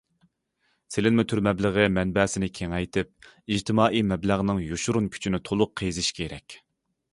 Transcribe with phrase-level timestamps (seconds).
[0.93, 6.61] سېلىنما تۈر مەبلىغى مەنبەسىنى كېڭەيتىپ، ئىجتىمائىي مەبلەغنىڭ يوشۇرۇن كۈچىنى تولۇق قېزىش كېرەك.